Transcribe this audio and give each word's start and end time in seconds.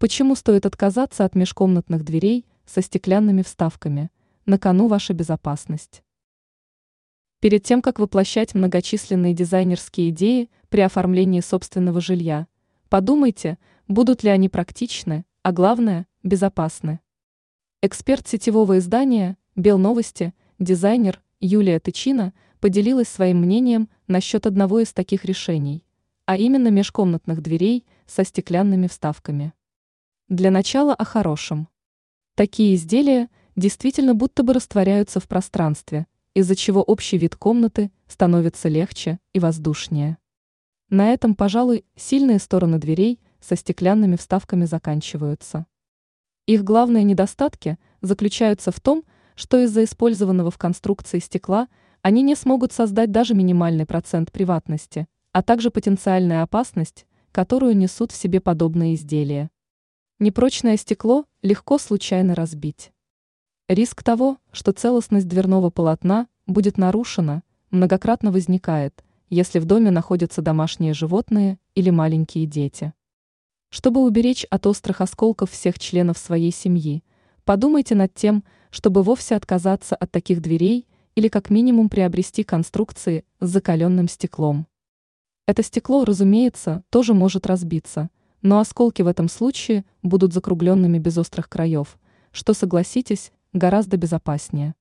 Почему 0.00 0.36
стоит 0.36 0.64
отказаться 0.64 1.24
от 1.24 1.34
межкомнатных 1.34 2.04
дверей 2.04 2.46
со 2.64 2.82
стеклянными 2.82 3.42
вставками? 3.42 4.10
На 4.46 4.56
кону 4.56 4.86
ваша 4.86 5.12
безопасность. 5.12 6.04
Перед 7.40 7.64
тем, 7.64 7.82
как 7.82 7.98
воплощать 7.98 8.54
многочисленные 8.54 9.34
дизайнерские 9.34 10.10
идеи 10.10 10.50
при 10.68 10.82
оформлении 10.82 11.40
собственного 11.40 12.00
жилья, 12.00 12.46
подумайте, 12.88 13.58
будут 13.88 14.22
ли 14.22 14.30
они 14.30 14.48
практичны, 14.48 15.24
а 15.42 15.50
главное– 15.50 16.06
безопасны. 16.22 17.00
Эксперт 17.82 18.28
сетевого 18.28 18.78
издания 18.78 19.36
«Белновости», 19.56 20.32
дизайнер 20.60 21.20
Юлия 21.40 21.80
Тычина 21.80 22.34
поделилась 22.60 23.08
своим 23.08 23.38
мнением 23.38 23.88
насчет 24.06 24.46
одного 24.46 24.78
из 24.78 24.92
таких 24.92 25.24
решений, 25.24 25.82
а 26.24 26.36
именно 26.36 26.68
межкомнатных 26.68 27.42
дверей 27.42 27.84
со 28.06 28.22
стеклянными 28.22 28.86
вставками. 28.86 29.54
Для 30.28 30.50
начала 30.50 30.94
о 30.94 31.06
хорошем. 31.06 31.68
Такие 32.34 32.74
изделия 32.74 33.30
действительно 33.56 34.14
будто 34.14 34.42
бы 34.42 34.52
растворяются 34.52 35.20
в 35.20 35.26
пространстве– 35.26 36.06
из-за 36.34 36.54
чего 36.54 36.82
общий 36.82 37.16
вид 37.16 37.34
комнаты 37.34 37.90
становится 38.06 38.68
легче 38.68 39.20
и 39.32 39.40
воздушнее. 39.40 40.18
На 40.90 41.14
этом, 41.14 41.34
пожалуй, 41.34 41.86
сильные 41.96 42.38
стороны 42.40 42.78
дверей 42.78 43.20
со 43.40 43.56
стеклянными 43.56 44.16
вставками 44.16 44.66
заканчиваются. 44.66 45.64
Их 46.46 46.62
главные 46.62 47.04
недостатки 47.04 47.78
заключаются 48.02 48.70
в 48.70 48.80
том, 48.80 49.04
что 49.34 49.58
из-за 49.64 49.82
использованного 49.82 50.50
в 50.50 50.58
конструкции 50.58 51.20
стекла 51.20 51.68
они 52.02 52.20
не 52.20 52.34
смогут 52.34 52.72
создать 52.72 53.10
даже 53.10 53.34
минимальный 53.34 53.86
процент 53.86 54.30
приватности, 54.30 55.08
а 55.32 55.42
также 55.42 55.70
потенциальная 55.70 56.42
опасность, 56.42 57.06
которую 57.32 57.76
несут 57.76 58.12
в 58.12 58.16
себе 58.16 58.40
подобные 58.40 58.94
изделия. 58.94 59.50
Непрочное 60.20 60.76
стекло 60.76 61.26
легко 61.42 61.78
случайно 61.78 62.34
разбить. 62.34 62.90
Риск 63.68 64.02
того, 64.02 64.38
что 64.50 64.72
целостность 64.72 65.28
дверного 65.28 65.70
полотна 65.70 66.26
будет 66.44 66.76
нарушена, 66.76 67.44
многократно 67.70 68.32
возникает, 68.32 69.04
если 69.30 69.60
в 69.60 69.64
доме 69.64 69.92
находятся 69.92 70.42
домашние 70.42 70.92
животные 70.92 71.60
или 71.76 71.90
маленькие 71.90 72.46
дети. 72.46 72.94
Чтобы 73.68 74.02
уберечь 74.02 74.44
от 74.50 74.66
острых 74.66 75.02
осколков 75.02 75.52
всех 75.52 75.78
членов 75.78 76.18
своей 76.18 76.50
семьи, 76.50 77.04
подумайте 77.44 77.94
над 77.94 78.12
тем, 78.12 78.42
чтобы 78.70 79.04
вовсе 79.04 79.36
отказаться 79.36 79.94
от 79.94 80.10
таких 80.10 80.42
дверей 80.42 80.88
или 81.14 81.28
как 81.28 81.48
минимум 81.48 81.88
приобрести 81.88 82.42
конструкции 82.42 83.24
с 83.38 83.48
закаленным 83.48 84.08
стеклом. 84.08 84.66
Это 85.46 85.62
стекло, 85.62 86.04
разумеется, 86.04 86.82
тоже 86.90 87.14
может 87.14 87.46
разбиться, 87.46 88.10
но 88.42 88.58
осколки 88.60 89.02
в 89.02 89.06
этом 89.06 89.28
случае 89.28 89.84
будут 90.02 90.32
закругленными 90.32 90.98
без 90.98 91.18
острых 91.18 91.48
краев, 91.48 91.98
что, 92.32 92.54
согласитесь, 92.54 93.32
гораздо 93.52 93.96
безопаснее. 93.96 94.74